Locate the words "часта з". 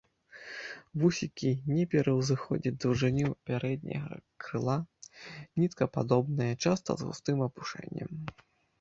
6.67-7.13